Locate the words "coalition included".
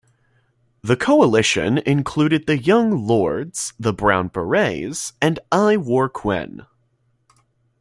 0.97-2.47